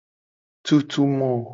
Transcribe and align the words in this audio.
Tutu 0.63 1.03
mo. 1.17 1.31